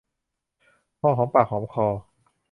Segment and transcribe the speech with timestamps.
[0.99, 1.87] พอหอมปากหอมคอ